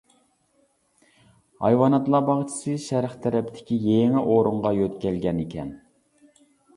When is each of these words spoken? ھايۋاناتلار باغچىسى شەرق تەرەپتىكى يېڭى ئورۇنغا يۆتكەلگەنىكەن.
ھايۋاناتلار 1.65 2.23
باغچىسى 2.29 2.73
شەرق 2.85 3.13
تەرەپتىكى 3.25 3.77
يېڭى 3.83 4.23
ئورۇنغا 4.31 4.71
يۆتكەلگەنىكەن. 4.79 5.71